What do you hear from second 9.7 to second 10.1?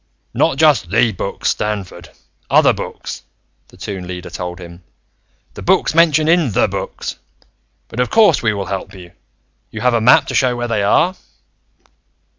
have a